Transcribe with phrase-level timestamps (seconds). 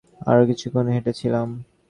[0.21, 1.47] আরো কিছুক্ষণ হেঁটেছিলাম।